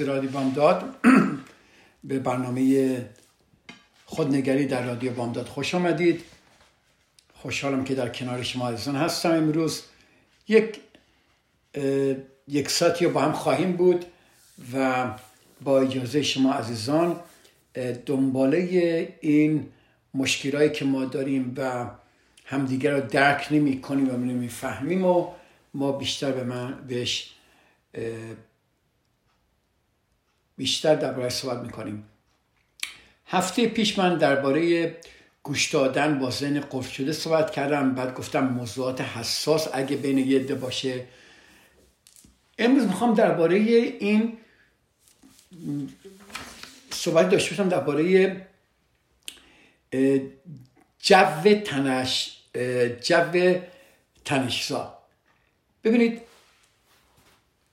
[0.00, 0.84] از رادیو بامداد
[2.04, 3.04] به برنامه
[4.04, 6.24] خودنگری در رادیو بامداد خوش آمدید.
[7.34, 9.30] خوشحالم که در کنار شما عزیزان هستم.
[9.30, 9.82] امروز
[10.48, 10.80] یک
[12.48, 14.04] یک ساعتی با هم خواهیم بود
[14.74, 15.06] و
[15.60, 17.20] با اجازه شما عزیزان
[18.06, 18.58] دنباله
[19.20, 19.66] این
[20.14, 21.90] مشکلایی که ما داریم و
[22.44, 25.30] همدیگر رو درک نمی کنیم و نمی‌فهمیم و
[25.74, 27.34] ما بیشتر به من بهش
[30.58, 32.04] بیشتر درباره صحبت می‌کنیم.
[33.26, 34.96] هفته پیش من درباره
[35.42, 37.94] گوش دادن با ذهن قفل شده صحبت کردم.
[37.94, 41.04] بعد گفتم موضوعات حساس اگه بین یه باشه.
[42.58, 44.38] امروز می‌خوام درباره این
[46.90, 48.46] صحبت داشته باشم درباره
[51.02, 52.38] جو تنش
[53.02, 53.54] جو
[54.24, 54.98] تنشزا.
[55.84, 56.27] ببینید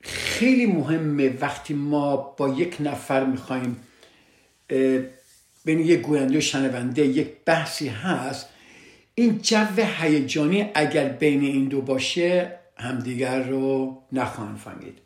[0.06, 3.76] خیلی مهمه وقتی ما با یک نفر می‌خوایم
[5.64, 8.48] بین یک گوینده و شنونده یک بحثی هست
[9.14, 14.98] این جو هیجانی اگر بین این دو باشه همدیگر رو نخواهند فهمید.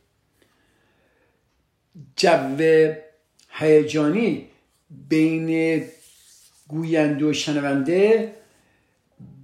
[2.17, 2.93] جو
[3.49, 4.47] هیجانی
[5.09, 5.83] بین
[6.69, 8.33] گوینده و شنونده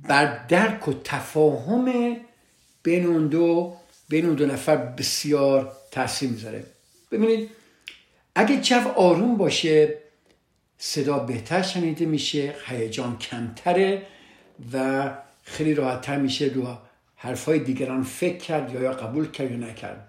[0.03, 2.17] بر درک و تفاهم
[2.83, 3.77] بین اون دو
[4.09, 6.65] بین اون دو نفر بسیار تاثیر می‌ذاره.
[7.11, 7.51] ببینید
[8.35, 9.99] اگه جو آروم باشه
[10.79, 14.03] صدا بهتر شنیده میشه هیجان کمتره
[14.73, 15.11] و
[15.43, 16.79] خیلی راحتتر میشه رو
[17.17, 20.09] حرفهای دیگران فکر کرد یا یا قبول کرد یا نکرد.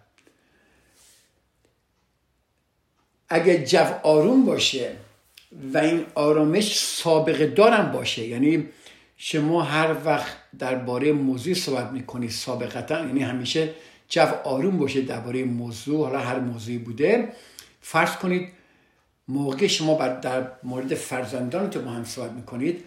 [3.30, 4.96] اگه جو آروم باشه
[5.74, 8.70] و این آرامش سابقه دارم باشه یعنی
[9.18, 13.70] شما هر وقت درباره موضوع صحبت می‌کنید سابقتا یعنی همیشه
[14.10, 17.30] جو آروم باشه درباره موضوع حالا هر موضوعی بوده
[17.82, 18.50] فرض کنید
[19.28, 22.84] موقع شما در مورد فرزندان که با هم صحبت می‌کنید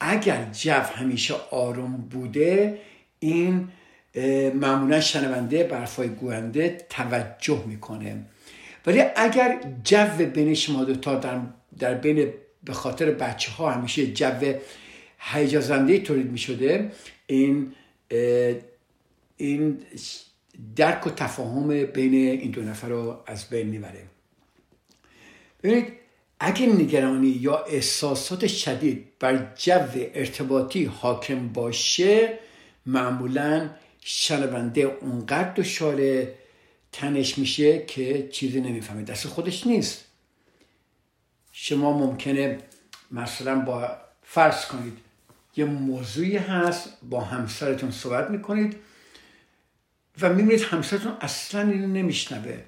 [0.00, 2.78] اگر جو همیشه آروم بوده
[3.18, 3.68] این
[4.54, 8.16] معمولا شنونده برفای گوینده توجه می‌کنه.
[8.86, 11.40] ولی اگر جو بین شما دوتا در,
[11.78, 12.32] در بین
[12.64, 14.52] به خاطر بچه ها همیشه جو
[15.18, 16.92] هیجازنده تولید می شده
[17.26, 17.74] این
[19.36, 19.78] این
[20.76, 24.02] درک و تفاهم بین این دو نفر رو از بین می‌بره.
[25.62, 25.92] ببینید
[26.40, 32.38] اگه نگرانی یا احساسات شدید بر جو ارتباطی حاکم باشه
[32.86, 36.26] معمولا شنونده اونقدر دچار
[36.92, 39.02] تنش میشه که چیزی نمی‌فهمه.
[39.02, 40.04] دست خودش نیست.
[41.52, 42.58] شما ممکنه
[43.10, 43.90] مثلا با
[44.22, 44.98] فرض کنید
[45.58, 48.76] یه موضوعی هست با همسرتون صحبت می‌کنید
[50.20, 52.58] و می‌بینید همسرتون اصلا اینو نمیشنوه.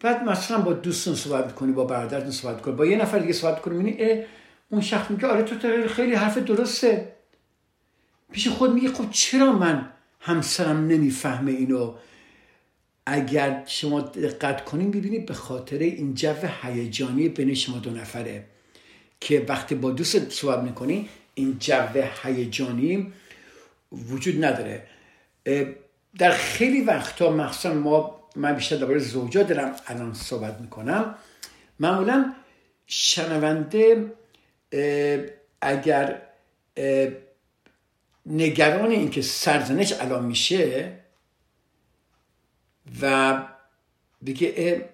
[0.00, 3.60] بعد مثلا با دوستون صحبت می‌کنی با برادرتون صحبت کنی با یه نفر دیگه صحبت
[3.60, 4.24] کنی می‌بینی
[4.70, 7.12] اون شخص میگه آره تو خیلی حرف درسته.
[8.32, 9.88] پیش خود میگه خب چرا من
[10.20, 11.94] همسرم نمی‌فهمه اینو؟
[13.06, 18.44] اگر شما دقت کنیم ببینید به خاطر این جو هیجانی بین شما دو نفره
[19.20, 23.12] که وقتی با دوست صحبت می‌کنی این جو هیجانی
[23.92, 24.86] وجود نداره.
[26.18, 31.14] در خیلی وقتا مخصوصا ما من بیشتر درباره زوجا دارم الان صحبت می‌کنم.
[31.80, 32.34] معمولا
[32.86, 34.12] شنونده
[35.60, 36.22] اگر
[38.26, 40.92] نگران اینکه سرزنش الان میشه
[43.02, 43.42] و
[44.26, 44.84] بگه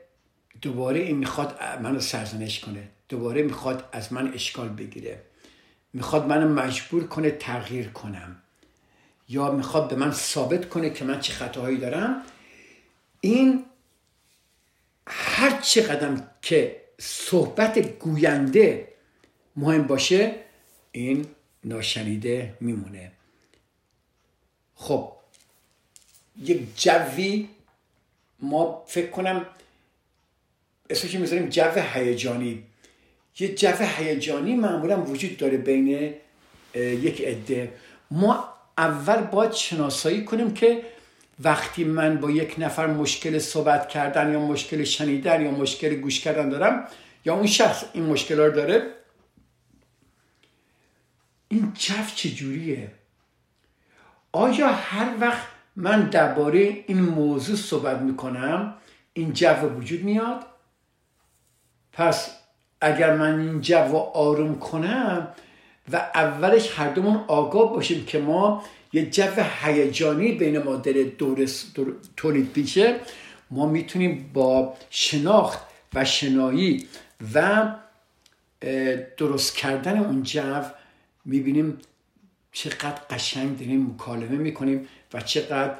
[0.62, 5.22] دوباره این می‌خواد منو سرزنش کنه دوباره می‌خواد از من اشکال بگیره.
[5.92, 8.36] می‌خواد منو مجبور کنه تغییر کنم.
[9.28, 12.22] یا می‌خواد به من ثابت کنه که من چه خطاهایی دارم.
[13.20, 13.64] این
[15.06, 18.88] هر چه قدم که صحبت گوینده
[19.56, 20.34] مهم باشه
[20.92, 21.26] این
[21.64, 23.12] ناشنیده میمونه.
[24.74, 25.12] خب
[26.42, 27.48] یک جوی
[28.40, 29.46] ما فکر کنم
[30.90, 32.64] اسمش می‌ذاریم جو هیجانی.
[33.40, 36.14] یه جو هیجانی معمولا وجود داره بین
[36.74, 37.72] یک عده.
[38.10, 38.48] ما
[38.78, 40.82] اول باید شناسایی کنیم که
[41.40, 46.48] وقتی من با یک نفر مشکل صحبت کردن یا مشکل شنیدن یا مشکل گوش کردن
[46.48, 46.88] دارم
[47.24, 48.86] یا اون شخص این مشکل رو داره
[51.48, 52.92] این جو چجوریه؟
[54.32, 55.46] آیا هر وقت
[55.76, 58.74] من درباره این موضوع صحبت می‌کنم
[59.12, 60.46] این جو وجود میاد؟
[61.92, 62.30] پس
[62.80, 65.28] اگر من این جو آروم کنم
[65.92, 71.10] و اولش هر دومون آگاه باشیم که ما یه جو هیجانی بین ما دل
[72.16, 72.96] تولید پیشه
[73.50, 75.58] ما می‌تونیم با شناخت
[75.94, 76.88] و شنایی
[77.34, 77.68] و
[79.16, 80.62] درست کردن اون جو
[81.24, 81.78] می‌بینیم
[82.52, 85.74] چقدر قشنگ داریم مکالمه می‌کنیم و چقدر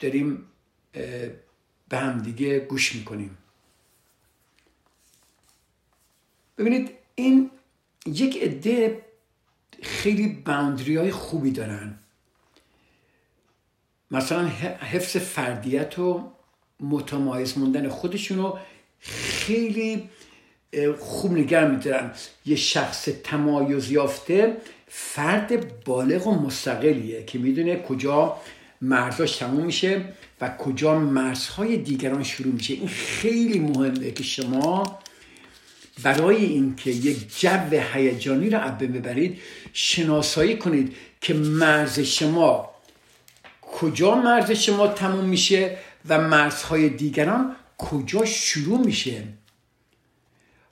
[0.00, 0.42] داریم
[1.88, 3.38] به هم دیگه گوش می‌کنیم.
[6.58, 7.50] ببینید این
[8.06, 9.02] یک عده
[9.82, 11.98] خیلی باندری های خوبی دارن.
[14.10, 14.48] مثلا
[14.80, 16.32] حفظ فردیت و
[16.80, 18.54] متمایز موندن خودشونو
[18.98, 20.08] خیلی
[20.98, 22.12] خوب نگر میدارن.
[22.46, 24.56] یه شخص تمایز یافته
[24.88, 28.36] فرد بالغ و مستقلیه که می‌دونه کجا
[28.82, 30.04] مرزاش تموم میشه
[30.40, 32.74] و کجا مرزهای دیگران شروع میشه.
[32.74, 34.98] این خیلی مهمه که شما
[36.02, 39.38] برای اینکه یک جو هیجانی رو عبه ببرید
[39.72, 42.70] شناسایی کنید که مرز شما
[43.62, 45.76] کجا مرز شما تموم میشه
[46.08, 49.22] و مرزهای دیگران کجا شروع میشه.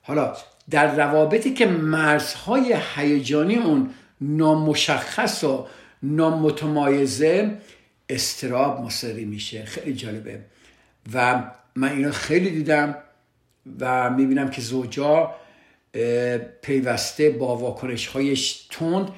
[0.01, 0.35] حالا
[0.69, 3.89] در روابطی که مرزهای هیجانی اون
[4.21, 5.67] نامشخص و
[6.03, 7.57] نامتمایزه
[8.09, 9.65] استراب مصری میشه.
[9.65, 10.39] خیلی جالبه.
[11.13, 11.43] و
[11.75, 12.95] من اینو خیلی دیدم.
[13.79, 15.35] و می‌بینم که زوجا
[16.61, 19.09] پیوسته با واکنش هایش تند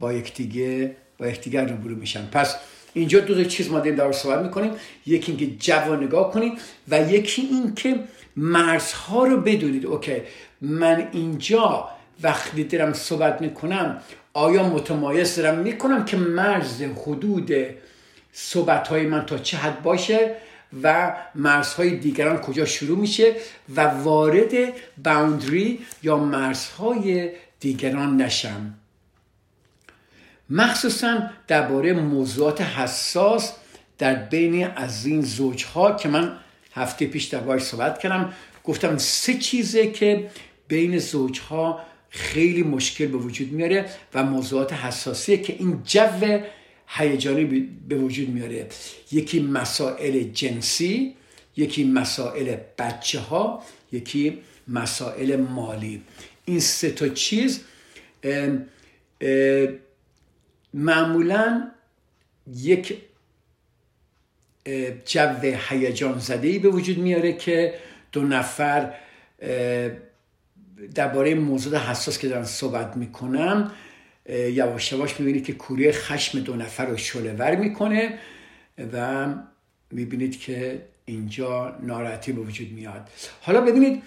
[0.00, 2.26] با یکدیگه با یکدیگر روبرو میشن.
[2.32, 2.56] پس
[2.94, 4.70] اینجا دو تا چیز ما داریم در صحبت می‌کنیم.
[5.06, 6.52] یکی اینکه جو نگاه کنید
[6.88, 8.00] و یکی اینکه
[8.36, 9.86] مرزها رو بدونید.
[9.86, 10.22] اوکی
[10.60, 11.88] من اینجا
[12.22, 14.00] وقتی دارم صحبت می‌کنم
[14.32, 17.52] آیا متمایز دارم؟ می‌کنم که مرز حدود
[18.32, 20.36] صحبت های من تا چه حد باشه.
[20.82, 23.34] و مرزهای دیگران کجا شروع میشه
[23.76, 24.52] و وارد
[25.04, 27.30] باوندری یا مرزهای
[27.60, 28.74] دیگران نشم.
[30.50, 33.52] مخصوصا درباره موضوعات حساس
[33.98, 36.36] در بین از این زوجها که من
[36.74, 38.32] هفته پیش دربارش صحبت کردم
[38.64, 40.30] گفتم سه چیزه که
[40.68, 41.80] بین زوجها
[42.10, 46.38] خیلی مشکل به وجود میاره و موضوعات حساسیه که این جو
[46.86, 47.44] هیجانی
[47.88, 48.68] به وجود میاره.
[49.12, 51.14] یکی مسائل جنسی
[51.56, 54.38] یکی مسائل بچه ها یکی
[54.68, 56.02] مسائل مالی.
[56.44, 57.60] این سه تا چیز
[60.74, 61.70] معمولا
[62.54, 62.98] یک
[65.06, 67.74] جو هیجان زده به وجود میاره که
[68.12, 68.94] دو نفر
[70.94, 73.72] درباره موضوع حساس که دارن صحبت می‌کنم
[74.28, 78.18] یواش یواش می‌بینید که کوره خشم دو نفر رو شله ور می‌کنه
[78.92, 79.26] و
[79.90, 83.08] می‌بینید که اینجا ناراحتی به وجود میاد.
[83.40, 84.02] حالا ببینید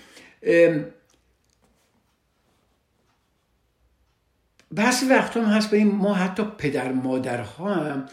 [4.72, 8.06] بعضی وقت هم هست به این ما حتی پدر مادرها هم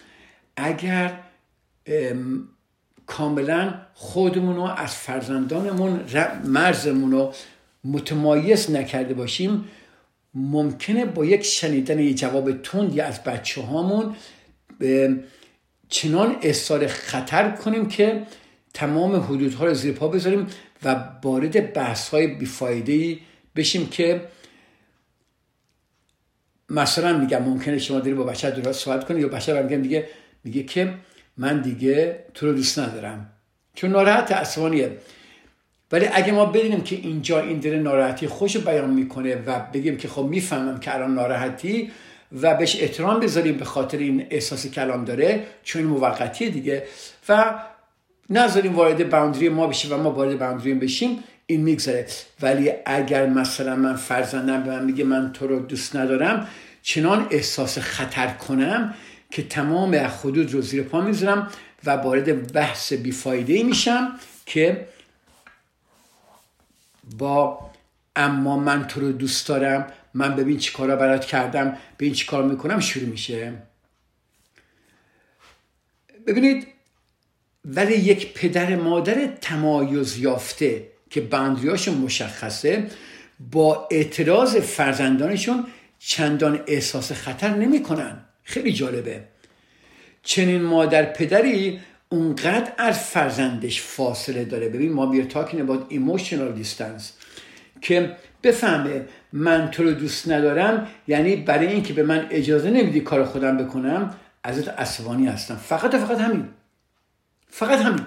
[0.57, 1.21] اگر
[3.07, 6.05] کاملا خودمون رو از فرزندانمون
[6.45, 7.35] مرزمون رو
[7.85, 9.65] متمایز نکرده باشیم
[10.35, 14.17] ممکنه با یک شنیدن یه جواب تندی از بچه هامون
[15.89, 18.23] چنان احسار خطر کنیم که
[18.75, 20.47] تمام حدودها رو زیر پا بذاریم
[20.83, 23.19] و وارد بحث های بیفایده
[23.57, 24.29] بشیم که
[26.71, 30.09] مثلا میگم ممکنه شما داری با بچه درست صحبت کنی یا بچه میگه دیگه
[30.45, 30.95] میگه که
[31.37, 33.31] من دیگه تو رو دوست ندارم.
[33.75, 34.97] چون ناراحت عصبانیه.
[35.93, 40.09] ولی اگه ما بدونیم که اینجا این داره ناراحتی خوش بیان می‌کنه و بگیم که
[40.09, 41.91] خب می‌فهمم که الان ناراحتی
[42.43, 46.83] و بهش احترام بذاریم به خاطر این احساسی کلام داره چون این موقتی دیگه.
[47.29, 47.55] و
[48.31, 52.07] نذاریم وارد باوندری ما بشیم و ما وارد باوندری بشیم این میگذره.
[52.43, 56.49] ولی اگر مثلا من فرزندم به من میگه من تو رو دوست ندارم
[56.83, 58.95] چنان احساس خطر کنم
[59.31, 61.49] که تمام حدود رو زیر پا می‌ذارم
[61.85, 64.13] و وارد بحث بیفایده میشم
[64.47, 64.87] که
[67.19, 67.71] با
[68.17, 72.27] اما من تو رو دوست دارم من ببین چی کارا برات کردم به این چی
[72.27, 73.53] کار می‌کنم شروع میشه.
[76.27, 76.67] ببینید
[77.65, 82.91] ولی یک پدر مادر تمایز یافته که بندریاش مشخصه
[83.53, 85.67] با اعتراض فرزندانشون
[85.99, 88.25] چندان احساس خطر نمی‌کنن.
[88.43, 89.25] خیلی جالبه.
[90.23, 91.81] چنین مادر پدری
[92.15, 94.69] اونقدر از فرزندش فاصله داره.
[94.69, 97.05] ببین ما بیر تاکین about emotional distance.
[97.81, 103.25] که بفهمه من تو رو دوست ندارم یعنی برای اینکه به من اجازه نمیدی کار
[103.25, 105.57] خودم بکنم ازت عصبانی هستم.
[105.57, 106.49] فقط و فقط همین.
[107.49, 108.05] فقط همین.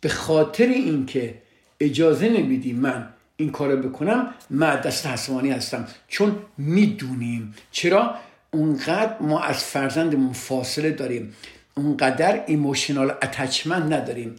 [0.00, 1.34] به خاطر اینکه
[1.80, 5.86] اجازه نمیدی من این کارو بکنم من دست عصبانی هستم.
[6.08, 7.54] چون می‌دونیم.
[7.70, 8.14] چرا؟
[8.50, 11.34] اونقدر ما از فرزندمون فاصله داریم.
[11.78, 14.36] اونقدر ایموشنال اتچمنت نداریم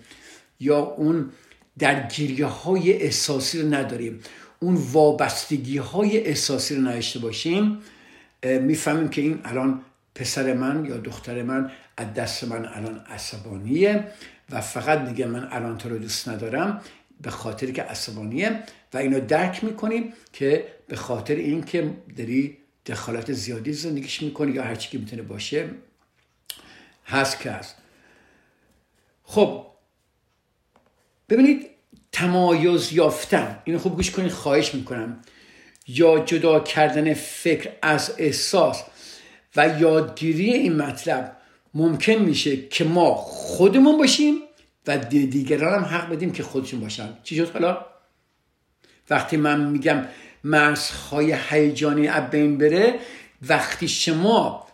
[0.59, 1.31] یا اون
[1.79, 4.19] درگیری های احساسی رو نداریم
[4.59, 7.77] اون وابستگی های احساسی رو نداشته باشیم
[8.43, 9.81] می‌فهمیم که این الان
[10.15, 14.03] پسر من یا دختر من از دست من الان عصبانیه
[14.49, 16.81] و فقط میگه من الان تو رو دوست ندارم
[17.21, 23.73] به خاطر که عصبانیه و اینو درک می‌کنیم که به خاطر اینکه داری دخالت زیادی
[23.73, 25.69] زندگیش می‌کنی یا هرچی که می‌تونه باشه
[27.09, 27.75] هست که هست.
[29.23, 29.65] خب
[31.29, 31.69] ببینید
[32.11, 35.21] تمایز یافتن اینو خوب گوش کنید خواهش می‌کنم.
[35.87, 38.83] یا جدا کردن فکر از احساس
[39.55, 41.37] و یادگیری این مطلب
[41.73, 44.35] ممکن میشه که ما خودمون باشیم
[44.87, 47.17] و دیگران هم حق بدیم که خودشون باشن.
[47.23, 47.85] چی شد حالا؟
[49.09, 50.05] وقتی من میگم
[50.43, 52.99] مرزهای هیجانی از بین بره
[53.41, 54.67] وقتی شما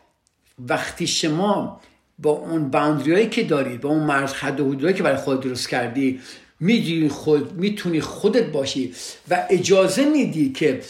[0.60, 1.82] وقتی شما
[2.20, 5.70] با اون باوندری که داری با اون مرز حد و حدودهایی که برای خود درست
[5.70, 6.20] کردی
[6.60, 8.94] می‌دونی خود می‌تونی خودت باشی
[9.30, 10.82] و اجازه میدی که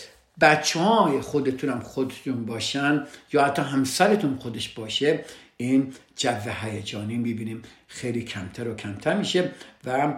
[0.42, 5.26] بچه های خودتون هم خودتون باشن یا حتی همسرتون خودش باشه.
[5.58, 6.30] این جو
[6.62, 7.62] هیجانی می‌بینیم.
[7.88, 9.52] خیلی کمتر و کمتر میشه
[9.86, 10.14] و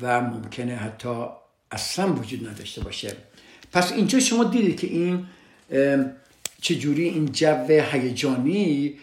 [0.00, 1.24] و ممکنه حتی
[1.70, 3.16] اصلا وجود نداشته باشه.
[3.72, 5.26] پس اینجا شما دیدید که این
[6.60, 8.94] چجوری این جو هیجانی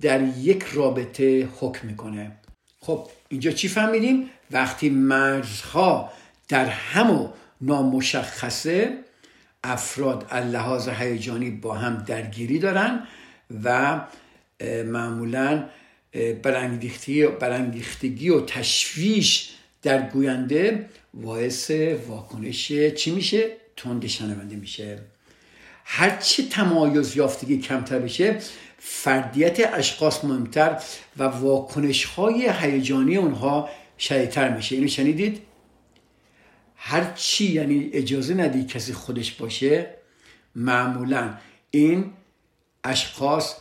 [0.00, 2.32] در یک رابطه حکم می‌کنه.
[2.80, 6.12] خب اینجا چی فهمیدیم؟ وقتی مرزها
[6.48, 7.28] در همو
[7.60, 8.98] نامشخصه
[9.64, 13.06] افراد لحاظ هیجانی با هم درگیری دارن
[13.64, 14.00] و
[14.84, 15.64] معمولا
[16.42, 19.50] برانگیختگی, برانگیختگی و تشویش
[19.82, 21.70] در گوینده باعث
[22.08, 24.98] واکنش چی میشه؟ تند شنونده میشه.
[25.84, 28.38] هرچی تمایز یافتگی کمتر بشه
[28.84, 30.82] فردیت اشخاص مهمتر
[31.16, 34.74] و واکنش های هیجانی اونها شدیدتر میشه.
[34.76, 35.42] اینو شنیدید؟
[36.76, 39.94] هر چی یعنی اجازه ندی کسی خودش باشه
[40.56, 41.34] معمولا
[41.70, 42.12] این
[42.84, 43.56] اشخاص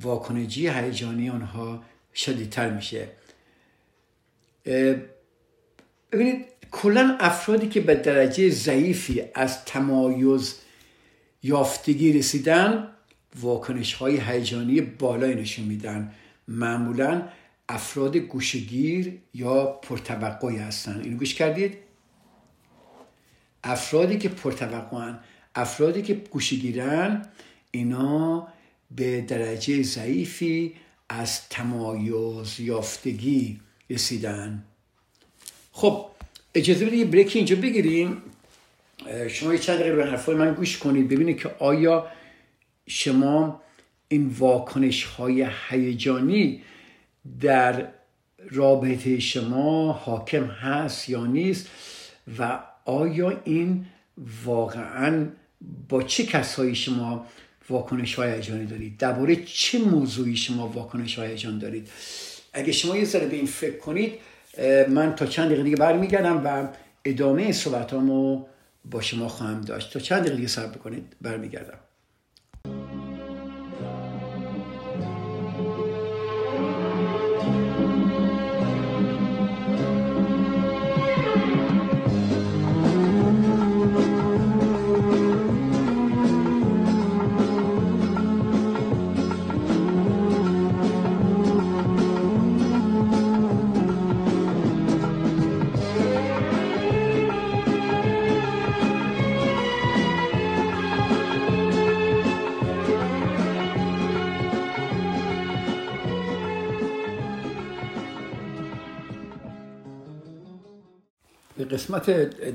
[0.00, 1.82] واکنجی هیجانی آنها
[2.14, 3.08] شدیدتر میشه.
[6.12, 10.58] ببینید کلا افرادی که به درجه ضعیفی از تمایز
[11.42, 12.93] یافتگی رسیدن
[13.40, 16.12] واکنش های هیجانی بالایی نشون میدن.
[16.48, 17.22] معمولا
[17.68, 21.00] افراد گوشگیر یا پرتوقعی هستن.
[21.00, 21.76] اینو گوش کردید؟
[23.64, 25.18] افرادی که پرتوقعن
[25.54, 27.28] افرادی که گوشگیرن
[27.70, 28.48] اینا
[28.90, 30.74] به درجه ضعیفی
[31.08, 33.60] از تمایز یافتگی
[33.90, 34.64] رسیدن.
[35.72, 36.06] خب
[36.54, 38.22] اجازه بدید بریک اینجا بگیریم.
[39.28, 42.06] شما یه چند دقیقه به حرفای من گوش کنید ببینید که آیا
[42.86, 43.60] شما
[44.08, 46.62] این واکنش های هیجانی
[47.40, 47.88] در
[48.50, 51.68] رابطه شما حاکم هست یا نیست
[52.38, 53.86] و آیا این
[54.44, 55.26] واقعا
[55.88, 57.26] با چه کسایی شما
[57.70, 61.88] واکنش های هیجانی دارید؟ درباره چه موضوعی شما واکنش های هیجان دارید؟
[62.52, 64.12] اگه شما یه ذره به این فکر کنید
[64.88, 66.68] من تا چند دقیقه دیگه برمیگردم و
[67.04, 68.44] ادامه صحبتامو
[68.84, 69.92] با شما خواهم داشت.
[69.92, 71.78] تا چند دقیقه صبر بکنید برمیگردم.
[111.74, 112.10] قسمت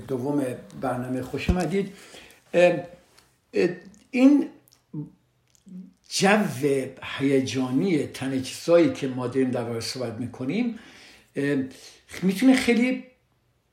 [0.08, 0.46] دوم
[0.82, 1.94] برنامه خوش آمدید
[4.12, 4.48] این
[6.10, 6.38] جو
[7.18, 8.44] هیجانی تن
[8.94, 10.80] که ما داریم در صحبت می‌کنیم
[12.22, 13.04] می‌تونه خیلی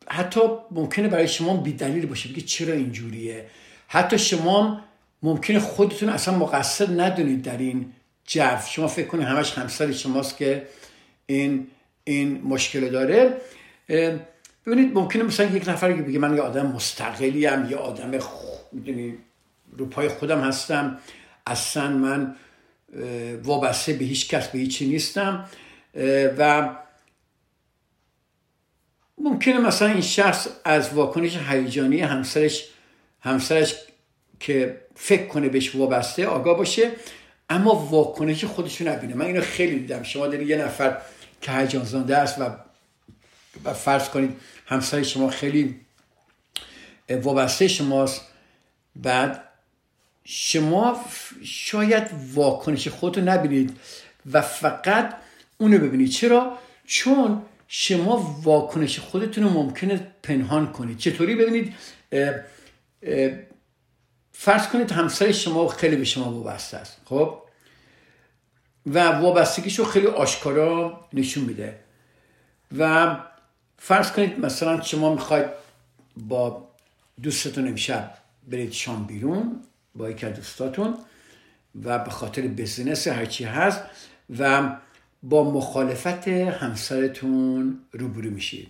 [0.08, 3.46] حتی ممکنه برای شما بیدلیل باشه بگید چرا اینجوریه؟
[3.88, 4.80] حتی شما
[5.22, 7.92] ممکنه خودتون اصلا مقصر ندونید در این
[8.26, 8.48] جو.
[8.68, 10.66] شما فکر کنید همش همسر شماست که
[11.26, 11.66] این
[12.04, 13.36] این مشکل داره.
[14.66, 18.20] ببینید ممکنه مثلا یک نفر که بگه من یه آدم مستقلی ام یه آدم
[18.72, 19.18] می‌دونی
[19.76, 20.98] رو پای خودم هستم.
[21.46, 22.36] اصلا من
[23.44, 25.48] وابسته به هیچ کس به هیچی نیستم.
[26.38, 26.68] و
[29.18, 32.68] ممکنه مثلا این شخص از واکنش هیجانی همسرش
[33.20, 33.74] همسرش
[34.40, 36.90] که فکر کنه بهش وابسته آگاه باشه
[37.50, 39.14] اما واکنش خودشو نبینه.
[39.14, 40.02] من اینو خیلی دیدم.
[40.02, 40.96] شما دارید یه نفر
[41.40, 42.38] که هیجان زنده است
[43.64, 45.80] و فرض کنید همسر شما خیلی
[47.10, 48.20] وابسته شماست.
[48.96, 49.42] بعد
[50.24, 51.04] شما
[51.44, 53.76] شاید واکنش خودتو نبینید
[54.32, 55.14] و فقط
[55.58, 56.10] اونو ببینید.
[56.10, 60.98] چرا؟ چون شما واکنش خودتون رو ممکنه پنهان کنید.
[60.98, 61.74] چطوری ببینید؟
[64.32, 67.00] فرض کنید همسر شما خیلی به شما وابسته است.
[67.04, 67.42] خب؟
[68.86, 71.78] و وابستگیشو خیلی آشکارا نشون میده.
[72.78, 73.16] و
[73.78, 75.46] فرض کنید مثلا شما می‌خواید
[76.16, 76.68] با
[77.22, 78.14] دوستتون امشب
[78.48, 79.60] برید شام بیرون
[79.94, 80.94] با یکی از دوستاتون
[81.84, 83.80] و به خاطر بزنس هرچی هست
[84.38, 84.76] و
[85.22, 88.68] با مخالفت همسرتون روبرو میشید.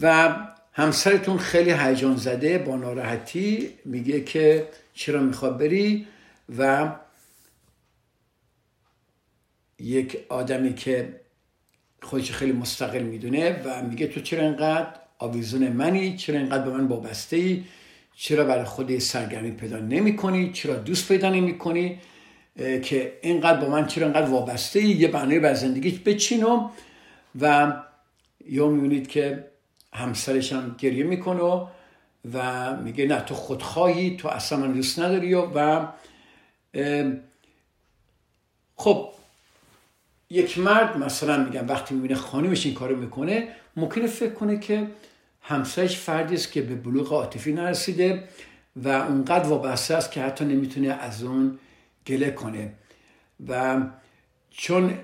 [0.00, 0.36] و
[0.72, 6.06] همسرتون خیلی هیجان زده با ناراحتی میگه که چرا می‌خواد بری
[6.58, 6.92] و
[9.78, 11.20] یک آدمی که
[12.02, 14.88] خودش خیلی مستقل می‌دونه و میگه تو چرا انقدر
[15.18, 17.64] آویزون منی؟ چرا انقدر به من وابسته ای
[18.16, 21.98] چرا برای خود سرگرمی پیدا نمی کنی چرا دوست پیدا نمی کنی
[22.82, 26.70] که اینقدر با من چرا انقدر وابسته ای یه بنای بر زندگیت بچینم
[27.40, 27.72] و
[28.46, 29.44] یا می‌بینید که
[29.92, 31.66] همسرش هم گریه می‌کنه
[32.34, 35.86] و میگه نه تو خودخواهی تو اصلا من دوست نداری و
[38.76, 39.08] خب
[40.30, 44.86] یک مرد مثلا میگم وقتی می‌بینه خانمش این کارو می‌کنه ممکنه فکر کنه که
[45.42, 48.24] همسرش فردی است که به بلوغ عاطفی نرسیده
[48.76, 51.58] و اونقدر وابسته است که حتی نمی‌تونه از اون
[52.06, 52.72] گله کنه.
[53.48, 53.80] و
[54.50, 54.94] چون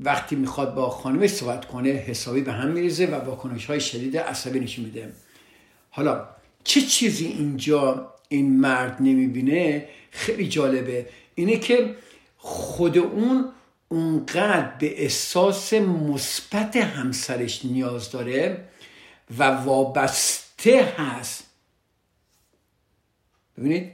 [0.00, 4.60] وقتی می‌خواد با خانمش صحبت کنه حسابی به هم میریزه و واکنش های شدید عصبی
[4.60, 5.12] نشون میده.
[5.90, 6.28] حالا
[6.64, 11.06] چه چیزی اینجا این مرد نمی‌بینه؟ خیلی جالبه.
[11.34, 11.94] اینه که
[12.36, 13.48] خود اون
[13.88, 18.64] اونقدر به احساس مثبت همسرش نیاز داره
[19.38, 21.44] و وابسته هست.
[23.58, 23.92] ببینید؟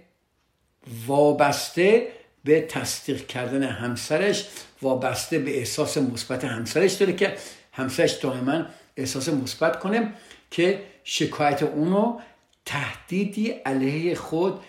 [1.07, 2.09] وابسته
[2.45, 4.49] به تصدیق کردن همسرش
[4.83, 7.37] وابسته به احساس مثبت همسرش داره که
[7.73, 10.13] همسرش دائما احساس مثبت کنه
[10.51, 12.21] که شکایت اونو
[12.65, 14.61] تهدیدی علیه خود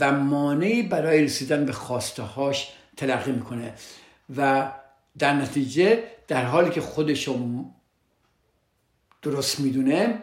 [0.00, 3.74] و مانعی برای رسیدن به خواسته هاش تلقی می‌کنه.
[4.36, 4.72] و
[5.18, 7.64] در نتیجه در حالی که خودشو
[9.22, 10.22] درست می‌دونه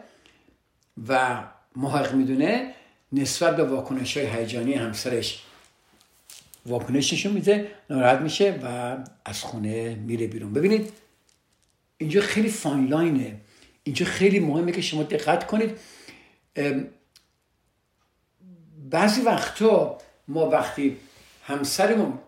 [1.08, 1.44] و
[1.76, 2.74] محقق می‌دونه
[3.12, 5.44] نسبت به واکنش های هیجانی همسرش
[6.66, 10.54] واکنش نشون میده ناراحت میشه و از خونه میره بیرون.
[10.54, 10.94] ببینید
[11.98, 13.40] اینجا خیلی فاین لاینه
[13.84, 15.80] اینجا خیلی مهمه که شما دقت کنید.
[18.90, 20.98] بعضی وقتا ما وقتی
[21.44, 22.20] همسرمون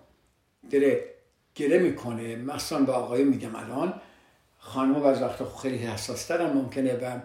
[0.71, 1.16] داره
[1.57, 2.35] گله می‌کنه.
[2.35, 3.93] مثلا به آقای میگم الان.
[4.59, 7.19] خانم بعضی وقتا خیلی حساس ترن ممکنه و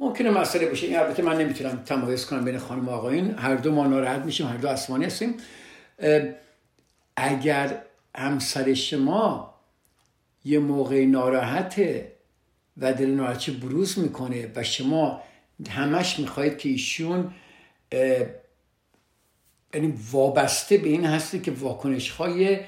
[0.00, 0.86] ممکنه مسئله باشه.
[0.86, 3.30] این البته من نمی‌تونم تمایز کنم بین خانم و آقایون.
[3.30, 5.34] هر دو ما ناراحت میشیم هر دو اسمانی هستیم.
[7.16, 7.82] اگر
[8.14, 9.54] همسر شما
[10.44, 12.12] یه موقع ناراحته
[12.76, 15.22] و دل ناراحتی بروز می‌کنه و شما
[15.70, 17.34] همش می‌خواهید که ایشون
[19.74, 22.60] یعنی وابسته به این هستی که واکنش های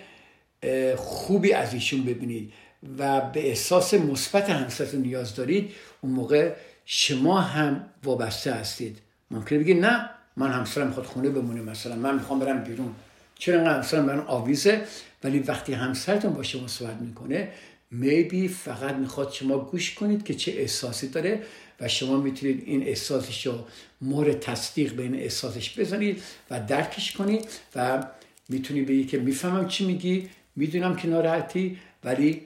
[0.97, 2.53] خوبی از ایشون ببینید
[2.99, 6.53] و به احساس مثبت همسرتون نیاز دارید اون موقع
[6.85, 8.99] شما هم وابسته هستید.
[9.31, 12.95] ممکنه بگید نه من همسرم خود خونه بمونه مثلا من می‌خوام برم بیرون.
[13.39, 14.85] چرا انقدر همسرم برم آویزه؟
[15.25, 17.49] ولی وقتی همسرتون با شما صحبت می‌کنه
[17.91, 21.43] میبی فقط می‌خواد شما گوش کنید که چه احساسی داره
[21.81, 23.65] و شما می‌تونید این احساسش رو
[24.01, 28.07] مورد تصدیق بین احساسش بزنید و درکش کنید و
[28.49, 32.43] می‌تونی بگی که می‌فهمم چی میگی می‌دونم که ناراحتی ولی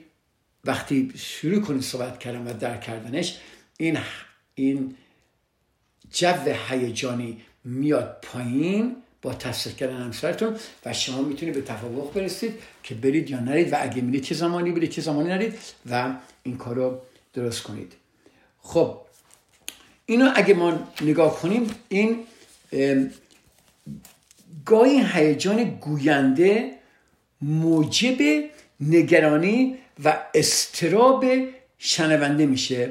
[0.65, 3.37] وقتی شروع کنی صحبت کردن و درک کردنش
[3.77, 3.97] این
[4.55, 4.95] این
[6.11, 12.95] جو هیجانی میاد پایین با تصدیق کردن همسرتون و شما می‌تونید به توافق برسید که
[12.95, 15.53] برید یا نرید و اگه میرید چه زمانی برید چه زمانی نرید
[15.89, 17.01] و این کار رو
[17.33, 17.93] درست کنید.
[18.61, 19.01] خب
[20.05, 22.23] اینو اگه ما نگاه کنیم این
[24.65, 26.78] گاهی هیجان گوینده
[27.41, 28.43] موجب
[28.79, 31.25] نگرانی و استراب
[31.77, 32.89] شنونده میشه.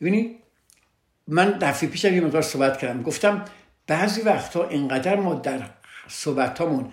[0.00, 0.36] ببینید
[1.28, 3.02] من دفعه پیشم یه مقدار صحبت کردم.
[3.02, 3.44] گفتم
[3.86, 5.60] بعضی وقتها اینقدر ما در
[6.08, 6.92] صحبتامون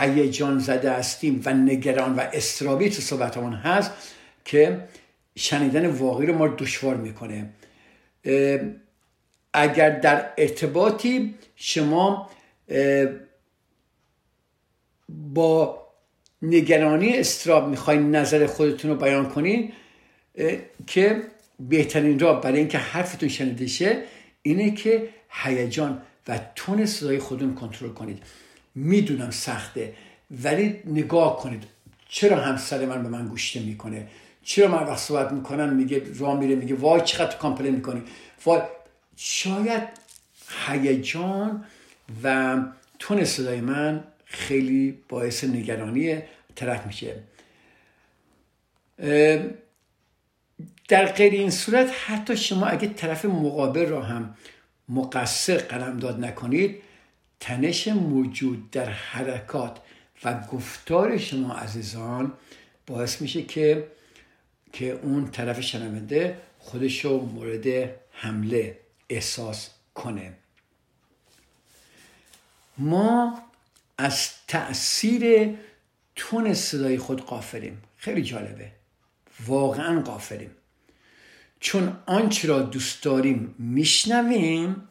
[0.00, 3.90] هیجان زده هستیم و نگران و استرابی تو صحبتامون هست
[4.44, 4.88] که
[5.36, 7.50] شنیدن واقعی رو ما دشوار می‌کنه.
[9.52, 12.30] اگر در ارتباطی شما
[15.08, 15.86] با
[16.42, 19.72] نگرانی استراب می‌خواین نظر خودتون رو بیان کنین
[20.86, 21.22] که
[21.60, 24.02] بهترین راه برای اینکه حرفتون شنیده شه
[24.42, 28.22] اینه که هیجان و تون صدای خودتون کنترل کنید.
[28.74, 29.94] می‌دونم سخته
[30.42, 31.64] ولی نگاه کنید.
[32.08, 34.06] چرا همسر من به من گوشته می‌کنه؟
[34.42, 38.02] چرا من وقت صحبت می‌کنم میگه راه میره میگه وای چقدر کامپلین می‌کنی؟
[38.44, 38.60] وای
[39.16, 39.82] شاید
[40.66, 41.64] هیجان
[42.22, 42.56] و
[42.98, 46.18] تون صدای من خیلی باعث نگرانی
[46.54, 47.22] طرف میشه.
[50.88, 54.34] در غیر این صورت حتی شما اگه طرف مقابل را هم
[54.88, 56.82] مقصر قلمداد نکنید
[57.40, 59.78] تنش موجود در حرکات
[60.24, 62.32] و گفتار شما عزیزان
[62.86, 63.86] باعث میشه که
[64.72, 70.32] که اون طرف شنونده خودش رو مورد حمله احساس کنه.
[72.78, 73.42] ما
[73.98, 75.54] از تاثیر
[76.16, 78.72] تون صدای خود قافلیم خیلی جالبه.
[79.46, 80.50] واقعا قافلیم
[81.60, 84.88] چون آنچه را دوست داریم میشنویم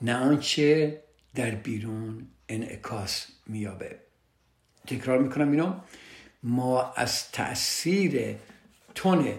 [0.00, 1.00] نه آنچه
[1.34, 3.98] در بیرون انعکاس میابه
[4.86, 5.74] تکرار می‌کنم اینو.
[6.42, 8.36] ما از تاثیر
[8.94, 9.38] تون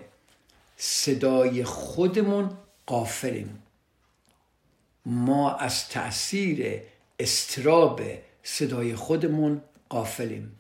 [0.78, 3.64] صدای خودمون قافلیم
[5.06, 6.82] ما از تاثیر
[7.20, 8.02] استراب
[8.48, 10.52] صدای خودمون قافلیم.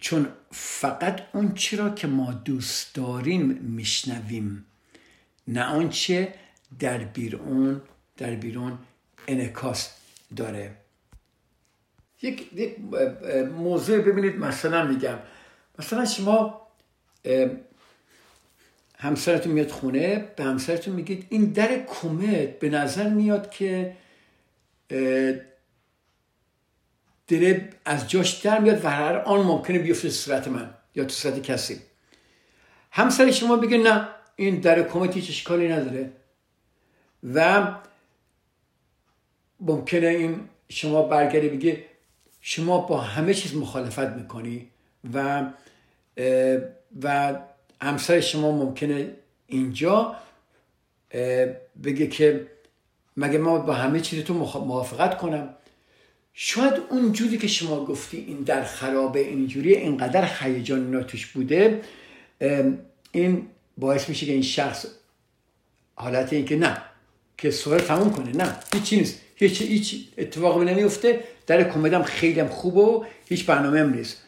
[0.00, 4.64] چون فقط اون را که ما دوست داریم میشنویم
[5.48, 6.34] نه آنچه
[6.78, 7.82] در بیرون
[8.16, 8.78] در بیرون
[9.28, 9.90] انعکاس
[10.36, 10.76] داره.
[12.22, 12.48] یک,
[13.56, 15.18] موضوع ببینید مثلا میگم.
[15.78, 16.66] مثلا شما
[18.98, 23.96] همسرتون میاد خونه به همسرتون میگید این در کومت به نظر میاد که
[27.28, 31.42] داره از جاش در میاد و هر آن ممکنه بیفته صورت من یا تو صورت
[31.42, 31.80] کسی.
[32.90, 36.12] همسر شما بگه نه این در کمت هیچ اشکالی نداره.
[37.34, 37.66] و
[39.60, 41.84] ممکنه این شما برگردی بگه
[42.40, 44.68] شما با همه چیز مخالفت می‌کنی
[45.14, 45.44] و
[47.02, 47.34] و
[47.82, 49.10] همسر شما ممکنه
[49.46, 50.16] اینجا
[51.84, 52.46] بگه که
[53.16, 55.54] مگه ما با همه چیز تو موافقت کنم؟
[56.34, 61.82] شاید اون جوری که شما گفتی این در خرابه اینجوری اینقدر هیجان اینا توش بوده
[63.12, 63.46] این
[63.78, 64.86] باعث میشه که این شخص
[65.94, 66.76] حالت این که نه
[67.38, 69.20] که سوال تموم کنه نه هیچی نیست.
[69.36, 71.24] هیچ هیچ اتفاقی نمیفته.
[71.46, 74.22] در کمدم خیلی هم خوبه و هیچ برنامه هم نیست.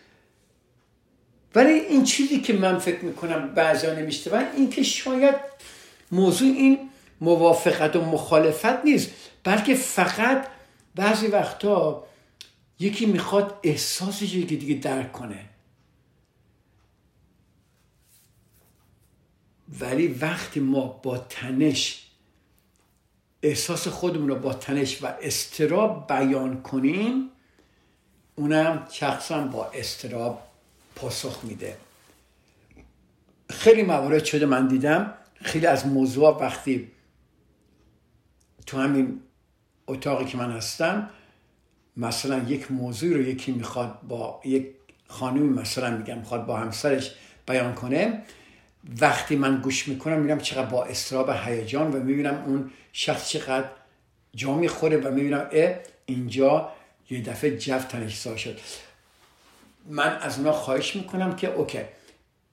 [1.55, 5.35] ولی این چیزی که من فکر می‌کنم بعضا نمیشته این که شاید
[6.12, 6.79] موضوع این
[7.21, 9.11] موافقت و مخالفت نیست
[9.45, 10.47] بلکه فقط
[10.96, 12.06] بعضی وقتا
[12.78, 15.48] یکی می‌خواد احساسش که دیگه درک کنه.
[19.80, 22.06] ولی وقتی ما با تنش
[23.42, 27.30] احساس خودمون رو با تنش و استراب بیان کنیم
[28.37, 30.42] اونم شخصا با استراب
[30.94, 31.76] پاسخ میده.
[33.50, 35.14] خیلی موارد شده من دیدم.
[35.35, 36.90] خیلی از موضوع وقتی
[38.66, 39.20] تو همین
[39.87, 41.11] اتاقی که من هستم
[41.96, 44.66] مثلا یک موضوع رو یکی می‌خواد با یک
[45.09, 47.14] خانمی مثلا میگم می‌خواد با همسرش
[47.46, 48.22] بیان کنه
[49.01, 53.68] وقتی من گوش می‌کنم می‌بینم چقدر با استراب هیجان و می‌بینم اون شخص چقدر
[54.35, 55.75] جا می‌خوره و می‌بینم اه
[56.07, 56.72] اینجا
[57.11, 58.59] یه دفعه جو تنشسا شد.
[59.88, 61.81] من از اونا خواهش می‌کنم که اوکی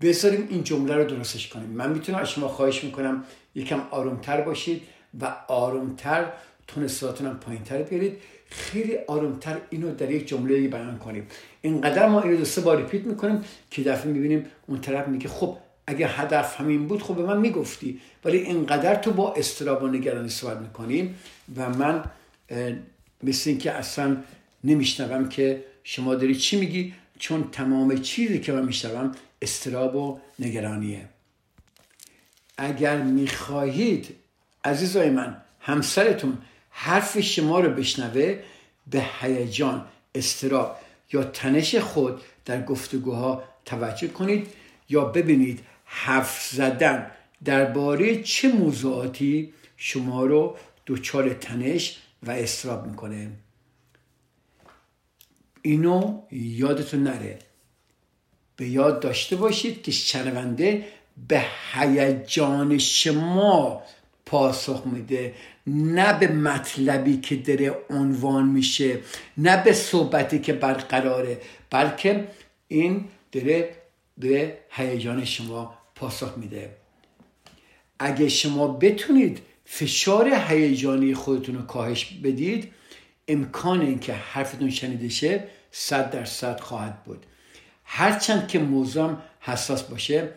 [0.02, 1.70] بذاریم این جمله رو درستش کنیم.
[1.70, 3.24] من می‌تونم از شما خواهش می‌کنم
[3.56, 4.82] یکم آرومتر باشید
[5.22, 6.32] و آرومتر
[6.68, 8.18] تون صداتون هم پایین تر بیارید.
[8.50, 11.28] خیلی آرومتر اینو در یک جمله بیان کنیم.
[11.62, 15.58] اینقدر ما اینو دو سه بار ریپیت می‌کنیم که دفعه می‌بینیم اون طرف میگه خب
[15.88, 18.02] اگه هدف همین بود خب به من می‌گفتی.
[18.26, 21.16] ولی اینقدر تو با استراب و نگرانی صحبت می‌کنیم
[21.56, 22.04] و من
[23.24, 24.18] مثل اینکه اصلا
[24.64, 31.06] نمیشنوم که شما داری چی میگی چون تمام چیزی که من میشنوم استراب و نگرانیه.
[32.58, 34.16] اگر می‌خواهید
[34.66, 36.38] عزیزای من همسرتون
[36.74, 38.40] حرف شما رو بشنوه
[38.88, 40.78] به هیجان استراب
[41.14, 44.48] یا تنش خود در گفتگوها توجه کنید
[44.90, 47.12] یا ببینید حرف زدن
[47.46, 50.58] درباره چه موضوعاتی شما رو
[50.88, 53.32] دچار تنش و استراب می‌کنه.
[55.62, 57.40] اینو یادتون نره.
[58.56, 60.86] به یاد داشته باشید که شنونده
[61.28, 63.84] به هیجان شما
[64.34, 65.34] پاسخ میده
[65.68, 69.00] نه به مطلبی که داره عنوان میشه
[69.38, 72.28] نه به صحبتی که برقراره بلکه
[72.68, 73.76] این داره
[74.18, 76.76] به هیجان شما پاسخ میده.
[78.00, 82.72] اگه شما بتونید فشار هیجانی خودتون رو کاهش بدید
[83.28, 87.26] امکان اینکه حرفتون شنیده شه صد درصد خواهد بود.
[87.84, 90.30] هرچند که موضوع حساس باشه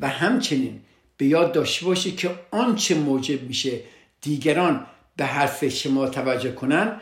[0.00, 0.80] و همچنین
[1.18, 3.80] به یاد داشته باشید که آنچه موجب میشه
[4.20, 7.00] دیگران به حرف شما توجه کنن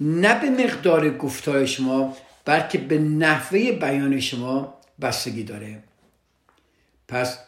[0.00, 5.82] نه به مقدار گفتار شما بلکه به نحوه بیان شما بستگی داره.
[7.08, 7.38] پس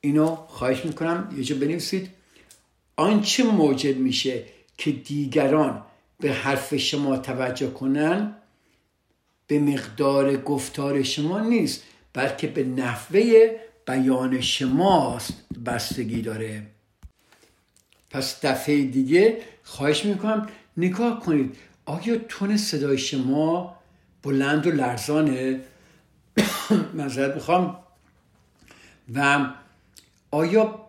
[0.00, 2.10] اینو خواهش می‌کنم یه جا بنویسید.
[2.96, 4.44] آنچه موجب میشه
[4.78, 5.82] که دیگران
[6.20, 8.34] به حرف شما توجه کنن
[9.46, 13.50] به مقدار گفتار شما نیست بلکه به نحوه
[13.86, 15.32] بیان شماست
[15.66, 16.66] بستگی داره.
[18.10, 21.56] پس دفعه دیگه خواهش می‌کنم نگاه کنید.
[21.84, 23.76] آیا تون صدای شما
[24.22, 25.60] بلند و لرزانه؟
[26.94, 27.78] مذارت می‌خوام.
[29.14, 29.46] و
[30.30, 30.88] آیا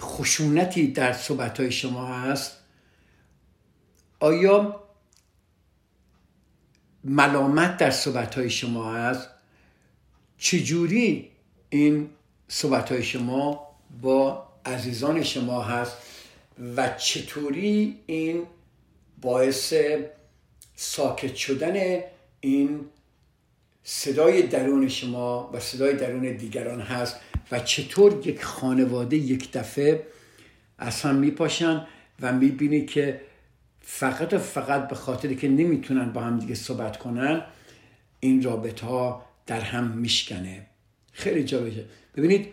[0.00, 2.56] خشونتی در صحبت های شما هست؟
[4.20, 4.82] آیا
[7.04, 9.28] ملامت در صحبت های شما هست؟
[10.38, 11.30] چجوری
[11.70, 12.10] این
[12.52, 13.66] صحبت های شما
[14.02, 15.96] با عزیزان شما هست
[16.76, 18.42] و چطوری این
[19.20, 19.74] باعث
[20.74, 22.00] ساکت شدن
[22.40, 22.80] این
[23.84, 27.16] صدای درون شما و صدای درون دیگران هست
[27.52, 30.06] و چطور یک خانواده یک دفعه
[30.78, 31.86] از هم میپاشن
[32.20, 33.20] و می‌بینی که
[33.80, 37.42] فقط و فقط به خاطری که نمی‌تونن با هم دیگه صحبت کنن
[38.20, 40.69] این رابطه ها در هم میشکنه.
[41.12, 41.84] خیلی جالبه
[42.16, 42.46] ببینید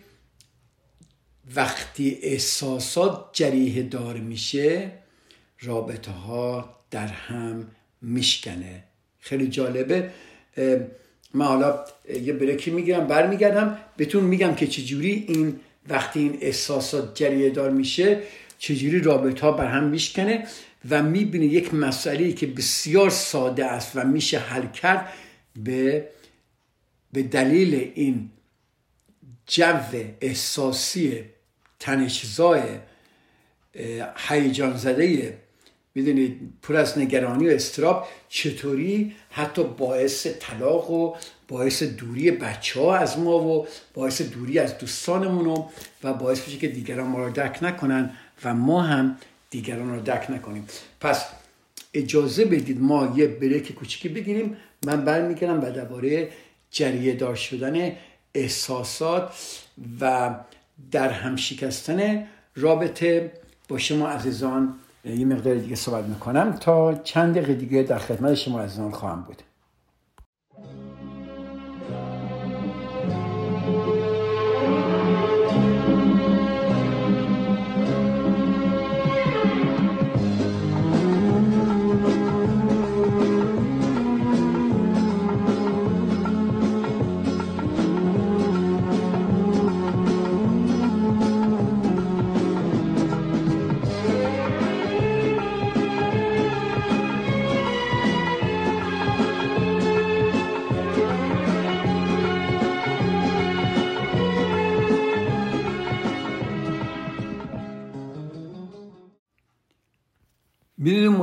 [1.56, 4.92] وقتی احساسات جریه دار میشه
[5.62, 7.68] رابطه ها در هم
[8.02, 8.84] میشکنه.
[9.20, 10.12] خیلی جالبه.
[11.34, 11.86] من حالا
[12.22, 13.78] یه بریکی می‌گیرم برمیگردم.
[13.98, 18.22] بهتون میگم که چجوری این وقتی این احساسات جریه دار میشه
[18.58, 20.48] چجوری رابطه ها بر هم میشکنه
[20.90, 25.14] و می‌بینه یک مسئله که بسیار ساده است و میشه حل کرد
[25.56, 26.08] به
[27.14, 28.30] به دلیل این
[29.48, 29.76] جو
[30.22, 31.24] احساسی
[31.80, 32.62] تنشزای
[34.16, 35.38] هیجان زده
[35.96, 41.16] می‌دونید پر از نگرانی و استراب چطوری حتی باعث طلاق و
[41.48, 45.66] باعث دوری بچه ها از ما و باعث دوری از دوستانمون
[46.04, 48.12] و باعث بشه که دیگران ما رو درک نکنن
[48.44, 49.18] و ما هم
[49.50, 50.68] دیگران رو درک نکنیم.
[51.02, 51.26] پس
[51.94, 54.58] اجازه بدید ما یه بریک کوچیکی بگیریم.
[54.86, 56.30] من برمیگردم و درباره
[56.72, 57.92] جریه دار شدن
[58.38, 59.34] احساسات
[60.02, 60.36] و
[60.92, 63.32] در هم شکستن رابطه
[63.70, 68.62] با شما عزیزان یه مقدار دیگه صحبت می‌کنم تا چند دقیقه دیگه در خدمت شما
[68.62, 69.44] عزیزان خواهم بود.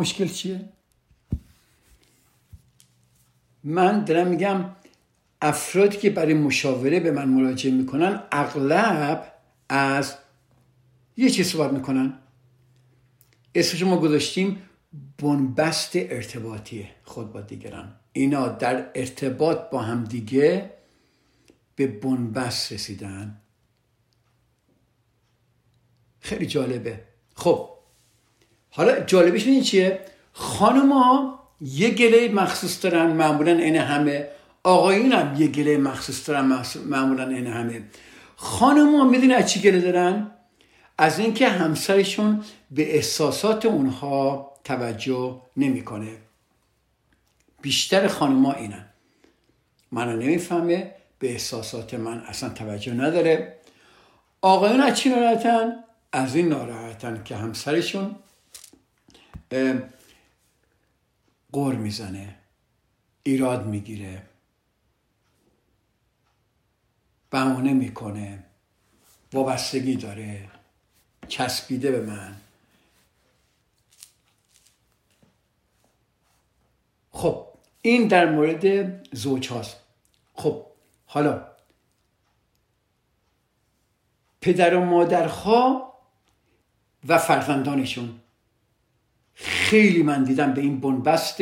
[0.05, 0.69] مشکل چیه؟
[3.65, 4.65] من دارم میگم
[5.43, 9.33] افرادی که برای مشاوره به من مراجعه می‌کنن اغلب
[9.69, 10.17] از
[11.17, 12.19] یه چیز صحبت می‌کنن.
[13.55, 14.63] اسمش ما گذاشتیم
[15.19, 17.95] بنبست ارتباطی خود با دیگران.
[18.13, 20.71] اینا در ارتباط با هم دیگه
[21.77, 23.41] به بنبست رسیدن.
[26.21, 27.05] خیلی جالبه.
[27.35, 27.74] خب
[28.77, 30.01] حالا جالبش این چیه؟
[30.33, 34.29] خانم ها یه گله مخصوص دارن معمولا این همه.
[34.65, 37.83] آقایون هم یه گله مخصوص دارن معمولا این همه.
[38.37, 40.31] خانم ها می‌دونی از چی گله دارن؟
[40.99, 46.17] از اینکه همسرشون به احساسات اونها توجه نمی‌کنه.
[47.63, 48.87] بیشتر خانم ها اینن.
[49.93, 53.57] منو نمی‌فهمه به احساسات من اصلا توجه نداره.
[54.43, 55.73] آقایون از چی ناراحتن؟
[56.13, 58.17] از این ناراحتن که همسرشون
[61.53, 62.39] قر می‌زنه.
[63.23, 64.23] ایراد می‌گیره.
[67.31, 68.45] بهانه می‌کنه.
[69.33, 70.51] وابستگی داره.
[71.29, 72.37] چسبیده به من.
[77.11, 77.49] خب
[77.83, 79.77] این در مورد زوج هاست.
[80.35, 80.67] خب
[81.07, 81.47] حالا
[84.41, 85.95] پدر و مادرها
[87.09, 88.21] و فرزندانشون.
[89.35, 91.37] خیلی من دیدم به این بنبست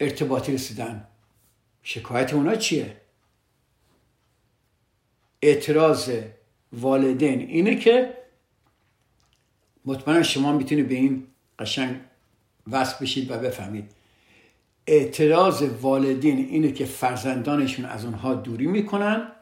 [0.00, 1.06] ارتباطی رسیدن.
[1.82, 2.96] شکایت اونا چیه؟
[5.42, 6.10] اعتراض
[6.72, 8.14] والدین اینه که
[9.84, 11.26] مطمئن شما می‌تونید به این
[11.58, 12.00] قشنگ
[12.70, 13.92] وصل بشید و بفهمید.
[14.86, 19.32] اعتراض والدین اینه که فرزندانشون از اونها دوری می‌کنن.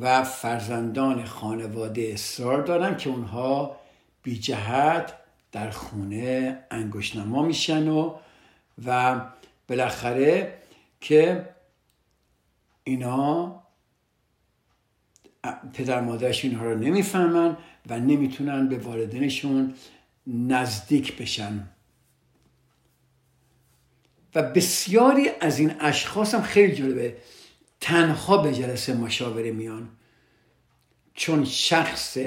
[0.00, 3.80] و فرزندان خانواده اصرار دارن که اونها
[4.22, 5.14] بی جهت
[5.52, 8.14] در خونه انگشنما میشن و
[8.86, 9.20] و
[9.68, 10.58] بالاخره
[11.00, 11.48] که
[12.84, 13.62] اینا
[15.72, 17.56] پدر مادرش اینها رو نمی‌فهمن
[17.88, 19.74] و نمی‌تونن به والدینشون
[20.26, 21.68] نزدیک بشن.
[24.34, 27.16] و بسیاری از این اشخاص هم خیلی جالبه.
[27.80, 29.88] تنها به جلسه مشاوره میان.
[31.14, 32.18] چون شخص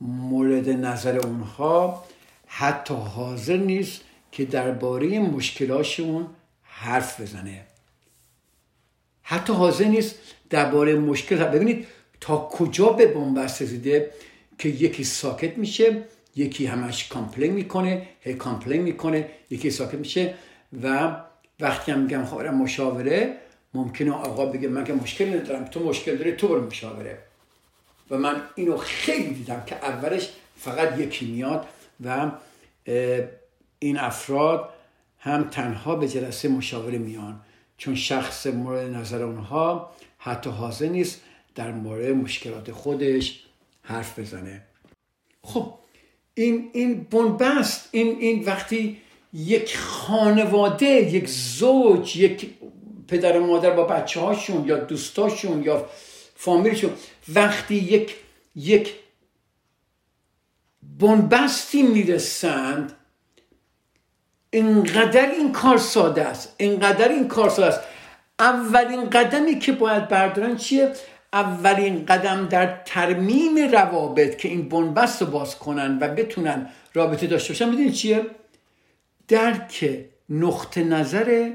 [0.00, 2.04] مورد نظر اونها
[2.46, 4.00] حتی حاضر نیست
[4.32, 6.26] که درباره مشکلاشون
[6.62, 7.66] حرف بزنه.
[9.22, 10.14] حتی حاضر نیست
[10.50, 11.86] درباره مشکل ببینید
[12.20, 14.10] تا کجا به بنبست رسیده
[14.58, 16.02] که یکی ساکت میشه
[16.36, 20.34] یکی همش complain می‌کنه هی complain می‌کنه یکی ساکت میشه
[20.82, 21.16] و
[21.60, 23.36] وقتی هم میگم خب مشاوره
[23.74, 27.18] ممکنه آقا بگه من که مشکل ندارم تو مشکل داری تو برو مشاوره.
[28.10, 31.66] و من اینو خیلی دیدم که اولش فقط یکی میاد
[32.04, 32.30] و
[33.78, 34.68] این افراد
[35.18, 37.40] هم تنها به جلسه مشاوره میان.
[37.78, 41.20] چون شخص مورد نظر اونها حتی حاضر نیست
[41.54, 43.44] در مورد مشکلات خودش
[43.82, 44.62] حرف بزنه.
[45.42, 45.74] خب
[46.34, 48.96] این این بنبست این این وقتی
[49.32, 52.50] یک خانواده یک زوج یک
[53.08, 55.86] پدر و مادر با بچه هاشون یا دوستاشون یا
[56.36, 56.90] فامیلشون
[57.34, 58.14] وقتی یک
[58.56, 58.94] یک
[60.98, 62.92] بنبستی می‌رسند
[64.50, 67.80] اینقدر این کار ساده است اینقدر این کار ساده است.
[68.38, 70.92] اولین قدمی که باید بردارن چیه؟
[71.32, 77.52] اولین قدم در ترمیم روابط که این بنبست رو باز کنن و بتونن رابطه داشته
[77.52, 78.26] باشن می‌دونید چیه؟
[79.28, 81.50] درک نقطه نظر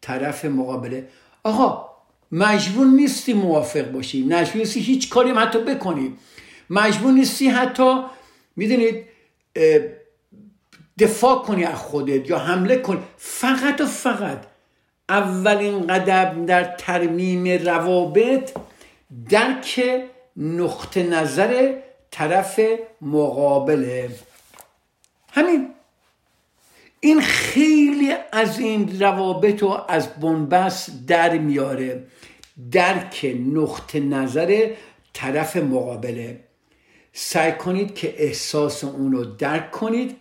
[0.00, 1.08] طرف مقابله.
[1.42, 1.90] آقا
[2.32, 4.24] مجبور نیستی موافق باشی.
[4.24, 6.16] مجبور نیستی هیچ کاری حتی بکنی.
[6.70, 8.02] مجبور نیستی حتی
[8.56, 9.04] می‌دونید
[10.98, 14.46] دفاع کنی از خودت یا حمله کنی فقط و فقط
[15.08, 18.52] اولین قدم در ترمیم روابط
[19.30, 19.80] درک
[20.36, 21.74] نقطه نظر
[22.10, 22.60] طرف
[23.00, 24.10] مقابله.
[25.32, 25.70] همین.
[27.00, 32.04] این خیلی از این روابط رو از بنبست در میاره.
[32.72, 34.66] درک نقطه نظر
[35.12, 36.40] طرف مقابله.
[37.12, 40.16] سعی کنید که احساس اون رو درک کنید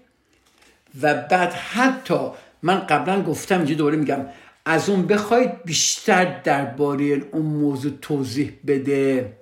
[1.02, 2.20] و بعد حتی
[2.64, 4.26] من قبلا گفتم اینجا دوباره میگم
[4.66, 9.34] از اون بخواید بیشتر درباره اون موضوع توضیح بده.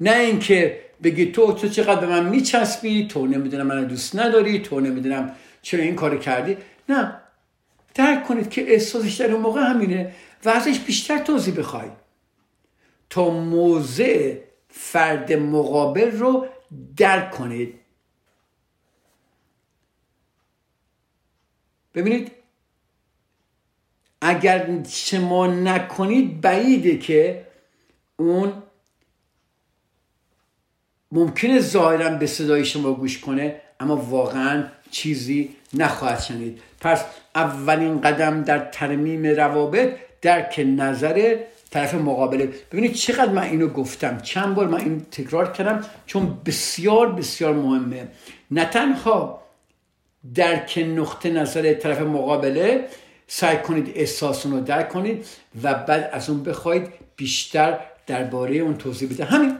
[0.00, 4.80] نه اینکه بگی تو تو چقدر به من میچسبی؟ تو نمی‌دونم من دوست نداری؟ تو
[4.80, 5.32] نمی‌دونم.
[5.66, 6.56] چرا این کار کردی؟
[6.88, 7.20] نه.
[7.94, 10.14] درک کنید که احساسش در اون موقع همینه
[10.44, 11.88] و ازش بیشتر توضیح بخوای.
[13.10, 14.38] تا موضع
[14.68, 16.46] فرد مقابل رو
[16.96, 17.74] درک کنید.
[21.94, 22.32] ببینید؟
[24.20, 27.46] اگر شما نکنید بعیده که
[28.16, 28.62] اون
[31.12, 36.60] ممکنه ظاهرا به صدای شما گوش کنه اما واقعا چیزی نخواهد شنید.
[36.80, 37.04] پس
[37.34, 41.36] اولین قدم در ترمیم روابط درک نظر
[41.70, 42.48] طرف مقابله.
[42.72, 44.20] ببینید چقدر من اینو گفتم.
[44.20, 48.08] چند بار من این تکرار کردم چون بسیار بسیار مهمه.
[48.50, 49.42] نه تنها
[50.34, 52.88] درک نقطه نظر طرف مقابله
[53.26, 55.26] سعی کنید احساس رو درک کنید
[55.62, 59.58] و بعد از اون بخواید بیشتر درباره اون توضیح بده همین.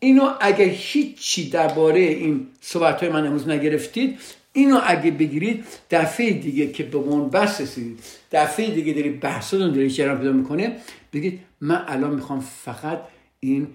[0.00, 4.18] اینو اگه هیچی درباره این صحبت های من امروز نگرفتید
[4.58, 8.00] اینو اگه بگیرید دفعه دیگه که به بس رسیدید
[8.32, 10.76] دفعه دیگه دارید بحثاتون دارید جریان پیدا می‌کنه
[11.12, 13.00] بگید من الان می‌خوام فقط
[13.40, 13.68] این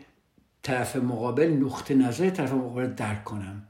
[0.63, 3.63] طرف مقابل نقطه نظر طرف مقابل درک کنم.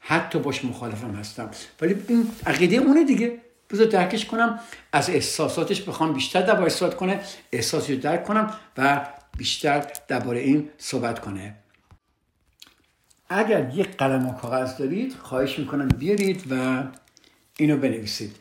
[0.00, 1.50] حتی باش مخالفم هستم.
[1.80, 3.38] ولی این عقیده اونه دیگه.
[3.70, 4.60] بذار درکش کنم.
[4.92, 7.20] از احساساتش بخوام بیشتر درباره صحبت کنه
[7.52, 9.06] احساسش درک کنم و
[9.38, 11.54] بیشتر درباره این صحبت کنه.
[13.32, 16.84] اگر یک قلم و کاغذ دارید خواهش می‌کنم بیارید و
[17.58, 18.36] اینو بنویسید.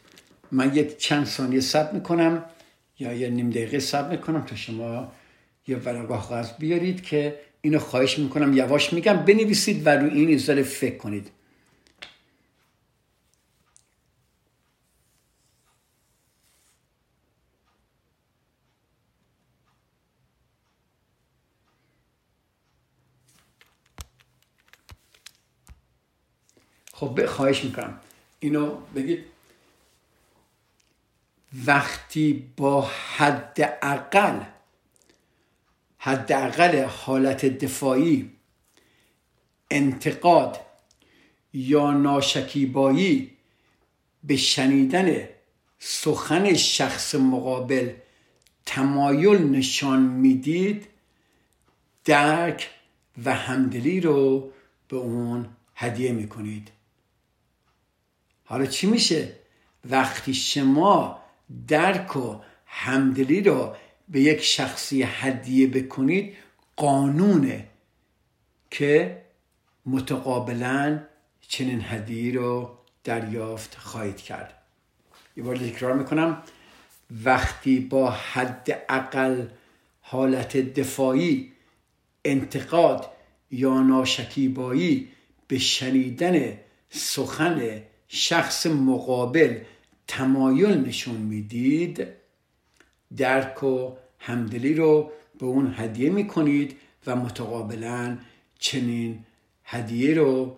[0.51, 2.43] من یک چند ثانیه صبر می‌کنم
[2.99, 5.11] یا یه نیم دقیقه صبر می‌کنم تا شما
[5.67, 10.63] یه ورق کاغذ بیارید که اینو خواهش می‌کنم یواش میگم بنویسید و روی این ایزاله
[10.63, 11.31] فکر کنید.
[26.99, 27.99] خب خواهش می‌کنم.
[28.39, 29.25] اینو بگید.
[31.65, 32.81] وقتی با
[33.17, 34.39] حداقل
[35.97, 38.31] حداقل حالت دفاعی
[39.71, 40.59] انتقاد
[41.53, 43.31] یا ناشکیبایی
[44.23, 45.27] به شنیدن
[45.79, 47.93] سخن شخص مقابل
[48.65, 50.87] تمایل نشان می‌دید
[52.05, 52.69] درک
[53.25, 54.51] و همدلی رو
[54.87, 56.71] به اون هدیه می‌کنید.
[58.49, 59.31] حالا چی میشه؟
[59.89, 61.19] وقتی شما
[61.67, 62.35] درک و
[62.65, 63.75] همدلی رو
[64.09, 66.33] به یک شخصی هدیه بکنید
[66.75, 67.67] قانونه
[68.71, 69.21] که
[69.85, 70.99] متقابلا
[71.41, 74.53] چنین هدیه رو دریافت خواهید کرد.
[75.37, 76.43] یه بار تکرار می‌کنم.
[77.23, 79.45] وقتی با حد اقل
[80.01, 81.51] حالت دفاعی
[82.25, 83.09] انتقاد
[83.51, 85.09] یا ناشکیبایی
[85.47, 86.57] به شنیدن
[86.89, 87.81] سخن
[88.11, 89.63] شخص مقابل
[90.07, 92.07] تمایل نشون می‌دید
[93.17, 98.17] درک و همدلی رو به اون هدیه می‌کنید و متقابلا
[98.59, 99.25] چنین
[99.63, 100.57] هدیه رو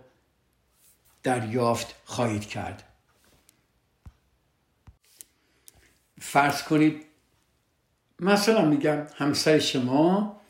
[1.24, 2.84] دریافت خواهید کرد.
[6.20, 7.06] فرض کنید
[8.20, 10.42] مثلا میگم همسر شما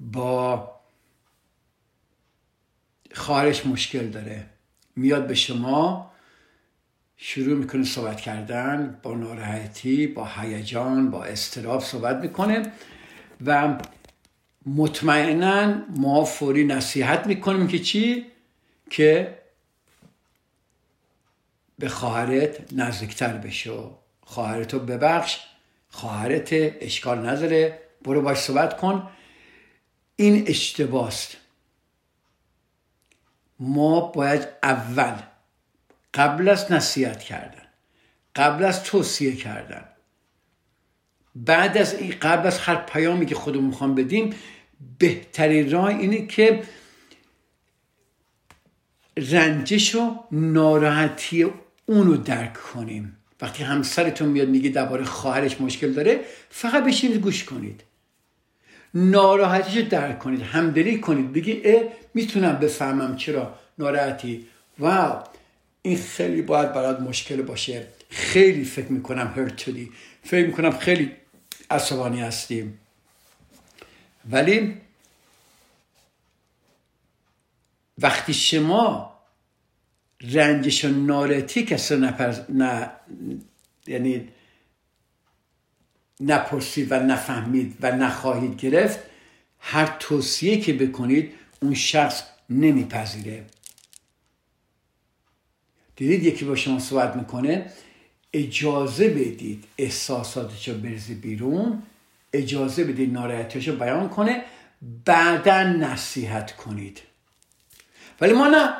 [0.00, 0.70] با
[3.14, 4.46] خواهرش مشکل داره
[4.96, 6.09] میاد به شما
[7.22, 12.72] شروع می‌کنه صحبت کردن با ناراحتی با هیجان با استراف صحبت می‌کنه
[13.46, 13.78] و
[14.66, 18.26] مطمئنا ما فوری نصیحت می‌کنیم که چی؟
[18.90, 19.38] که
[21.78, 23.98] به خواهرت نزدیکتر بشو.
[24.20, 25.40] خواهرتو ببخش
[25.88, 29.10] خواهرت اشکال نداره برو باش صحبت کن.
[30.16, 31.36] این اشتباست.
[33.58, 35.14] ما باید اول
[36.14, 37.62] قبل از نصیحت کردن
[38.36, 39.84] قبل از توصیه کردن.
[41.34, 44.34] بعد از این قبل از هر پیامی که خودمون می‌خوام بدیم
[44.98, 46.62] بهترین راه اینه که
[49.16, 51.46] رنجش و ناراحتی
[51.86, 53.16] اونو درک کنیم.
[53.40, 57.84] وقتی همسرتون میاد میگه درباره خواهرش مشکل داره فقط بشینید گوش کنید.
[58.94, 61.32] ناراحتیش رو درک کنید همدلی کنید.
[61.32, 61.82] بگی اه
[62.14, 64.46] می‌تونم بفهمم چرا ناراحتی.
[64.78, 65.22] واو.
[65.82, 67.86] این خیلی باید برات مشکل باشه.
[68.10, 69.92] خیلی فکر می‌کنم هرت شدی.
[70.24, 71.12] فکر می‌کنم خیلی
[71.70, 72.78] عصبانی هستیم
[74.30, 74.80] ولی
[77.98, 79.16] وقتی شما
[80.20, 82.40] رنجش و نارتی کسی نپرز...
[82.48, 82.90] نه...
[83.86, 84.28] یعنی
[86.20, 88.98] نپرسید و نفهمید و نخواهید گرفت
[89.58, 93.44] هر توصیه که بکنید اون شخص نمیپذیره.
[96.00, 97.70] دیدید یکی با شما صحبت می‌کنه؟
[98.32, 101.82] اجازه بدید احساساتش رو برزی بیرون
[102.32, 104.44] اجازه بدید ناراحتیش رو بیان کنه
[105.04, 107.00] بعدا نصیحت کنید.
[108.20, 108.72] ولی ما نه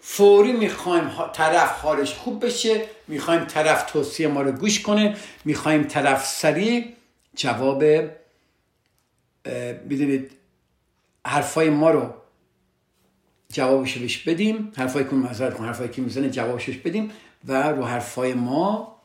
[0.00, 6.26] فوری می‌خوایم طرف حالش خوب بشه می‌خوایم طرف توصیه ما رو گوش کنه می‌خوایم طرف
[6.26, 6.84] سریع
[7.36, 7.84] جواب
[9.84, 10.30] می‌دونید
[11.26, 12.14] حرفای ما رو
[13.52, 14.72] جوابش بهش بدیم.
[14.76, 17.10] حرفایی که معذرت حرفایی که می‌زنه جوابش بدیم
[17.44, 18.96] و رو حرفای ما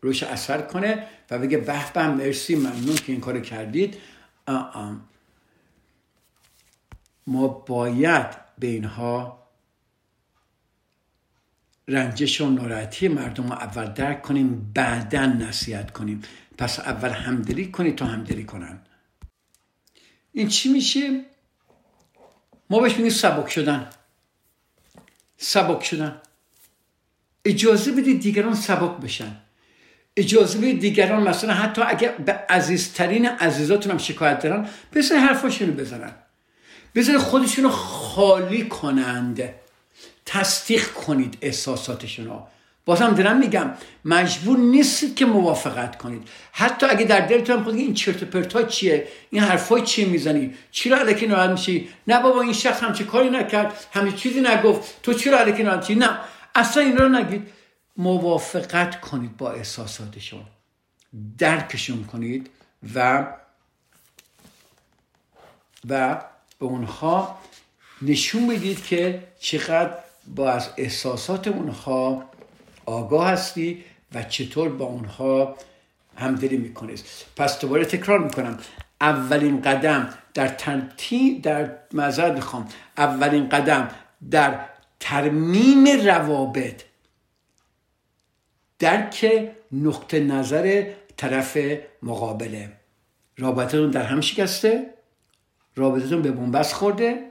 [0.00, 3.96] روش اثر کنه و بگه به به مرسی ممنون که این کار کردید.
[4.46, 5.00] آه
[7.26, 8.26] ما باید
[8.58, 9.40] به اینها
[11.88, 16.22] رنجش و ناراحتی مردم رو اول درک کنیم بعدا نصیحت کنیم.
[16.58, 18.80] پس اول همدلی کنید تا همدلی کنن.
[20.32, 21.24] این چی میشه؟
[22.70, 23.90] ما بهش میگیم سبک شدن.
[25.36, 26.20] سبک شدن.
[27.44, 29.36] اجازه بدید دیگران سبک بشن.
[30.16, 35.74] اجازه بدید دیگران مثلا حتی اگر به عزیزترین عزیزاتون هم شکایت دارن بزن حرفاشون رو
[35.74, 36.14] بزنن.
[36.94, 39.54] بزن خودشون رو خالی کنند.
[40.26, 42.46] تصدیق کنید احساساتشون رو
[42.86, 43.70] بازم دارم میگم
[44.04, 46.28] مجبور نیستید که موافقت کنید.
[46.52, 51.26] حتی اگه در دلتون خود این چرت پرتا چیه؟ این حرفای چیه می‌زنی؟ چرا الکی
[51.26, 55.02] ناراحت میشی؟ نه بابا این شخص همچه کاری نکرد همه چیزی نگفت.
[55.02, 56.18] تو چرا الکی ناراحت نه.
[56.54, 57.46] اصلا این رو نگید.
[57.96, 60.42] موافقت کنید با احساساتشون
[61.38, 62.50] درکشون کنید
[62.94, 63.26] و
[65.88, 66.20] و
[66.58, 67.38] به اونها
[68.02, 69.94] نشون بدید که چقدر
[70.26, 72.30] با از احساسات اونها
[72.90, 73.84] آگاه هستی
[74.14, 75.56] و چطور با اونها
[76.16, 77.04] همدلی می‌کنید
[77.36, 78.58] پس دوباره تکرار می‌کنم.
[79.00, 82.68] اولین قدم در تنتی در مذر می‌خوام.
[82.96, 83.90] اولین قدم
[84.30, 84.60] در
[85.00, 86.82] ترمیم روابط.
[88.78, 91.58] درک نقطه نظر طرف
[92.02, 92.72] مقابله.
[93.38, 94.94] رابطتون در هم شکسته.
[95.76, 97.30] رابطتون به بنبست خورده.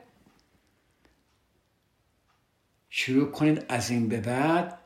[2.90, 4.79] شروع کنید از این به بعد.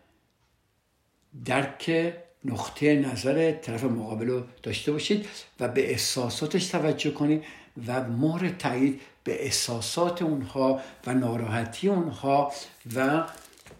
[1.45, 2.13] درک
[2.45, 5.25] نقطه نظر طرف مقابل رو داشته باشید
[5.59, 7.43] و به احساساتش توجه کنید
[7.87, 12.51] و مهر تایید به احساسات اونها و ناراحتی اونها
[12.95, 13.23] و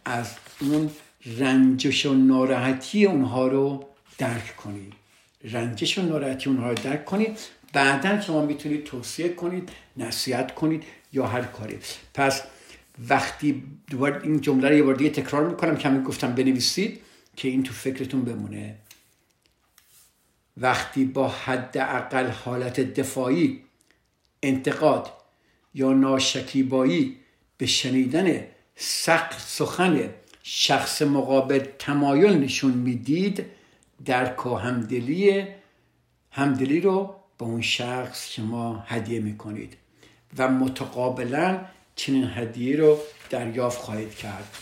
[0.06, 0.89] از اون
[1.39, 3.86] رنجش و ناراحتی اونها رو
[4.18, 4.93] درک کنید.
[5.43, 7.38] رنجش و ناراحتی اونها رو درک کنید.
[7.74, 10.84] بعدا شما می‌تونید توصیه کنید نصیحت کنید
[11.14, 11.78] یا هر کاری.
[12.14, 12.43] پس
[13.10, 16.99] وقتی دوباره این جمله رو یه بار دیگه تکرار می‌کنم که گفتم بنویسید.
[17.36, 18.75] که این تو فکرتون بمونه.
[20.57, 23.63] وقتی با حداقل حالت دفاعی
[24.43, 25.11] انتقاد
[25.73, 27.17] یا ناشکیبایی
[27.57, 30.09] به شنیدن سخت سخن
[30.43, 33.45] شخص مقابل تمایل نشون می‌دید
[34.05, 35.47] درک و همدلی
[36.31, 39.77] همدلی رو به اون شخص شما هدیه می‌کنید
[40.38, 41.65] و متقابلا
[41.95, 44.57] چنین هدیه رو دریافت خواهید کرد.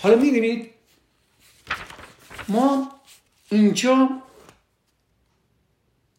[0.00, 0.70] حالا می‌بینید
[2.48, 2.92] ما
[3.50, 4.10] اینجا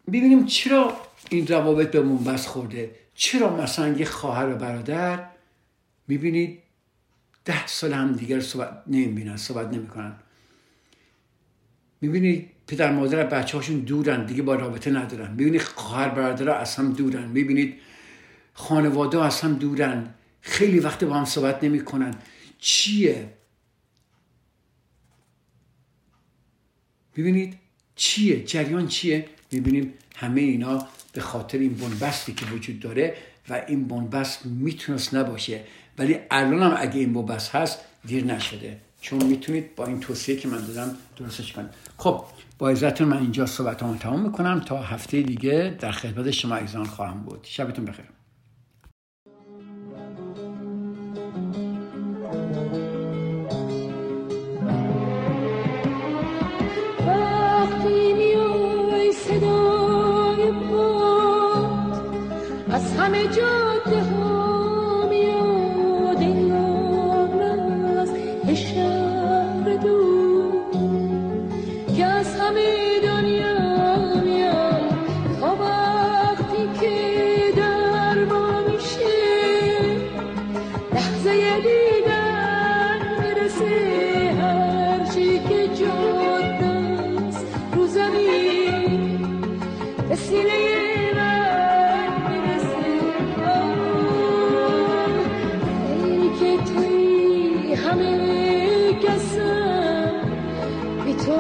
[0.07, 0.97] ببینیم چرا
[1.30, 5.26] این روابط بهمون بس خورده؟ چرا مثلا یه خواهر و برادر
[6.07, 6.59] می‌بینید
[7.45, 10.15] ده سال هم دیگر صحبت نمی‌بینن صحبت نمی‌کنن.
[12.01, 15.30] می‌بینید پدر مادر بچه هاشون دورن دیگه با رابطه ندارن.
[15.32, 17.28] می‌بینید خواهر برادر از هم دورن.
[17.28, 17.80] می‌بینید
[18.53, 20.13] خانواده از هم دورن.
[20.41, 22.15] خیلی وقت با هم صحبت نمی‌کنن.
[22.59, 23.34] چیه؟
[27.16, 27.57] ببینید
[27.95, 33.16] چیه؟ جریان چیه؟ می‌بینیم همه اینا به خاطر این بنبستی که وجود داره
[33.49, 35.61] و این بنبست می‌تونست نباشه.
[35.97, 38.78] ولی الان هم اگه این بنبست هست دیر نشده.
[39.01, 41.70] چون می‌تونید با این توصیه که من دادم درستش کنید.
[41.97, 42.24] خب
[42.57, 44.59] با عزتون من اینجا صحبت تمام می‌کنم.
[44.59, 47.39] تا هفته دیگه در خدمت شما ایزان خواهم بود.
[47.43, 48.05] شبتون بخیر.
[63.24, 63.53] Would you?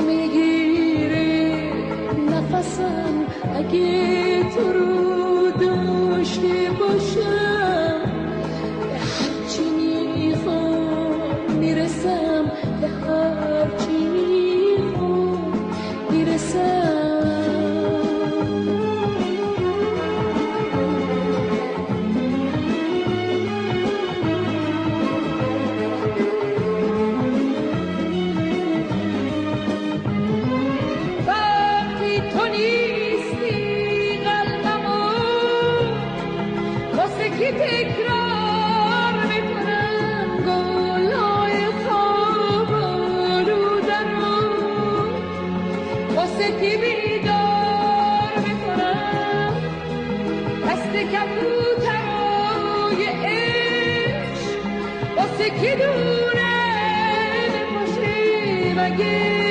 [0.07, 1.71] می‌گیره
[2.31, 3.25] نفسم
[3.55, 8.01] اگه تو رو داشته باشم
[8.81, 12.51] به هرچی می‌خوام می‌رسم
[12.81, 15.53] به هرچی می‌خوام
[16.11, 16.82] می‌رسم.
[55.61, 59.42] که توی همه کسم